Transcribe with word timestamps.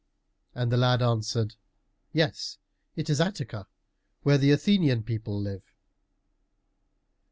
And 0.55 0.71
the 0.71 0.77
lad 0.77 1.03
answered, 1.03 1.57
"Yes, 2.11 2.57
that 2.95 3.07
is 3.07 3.21
Attica, 3.21 3.67
where 4.23 4.39
the 4.39 4.49
Athenian 4.49 5.03
people 5.03 5.39
live!" 5.39 5.75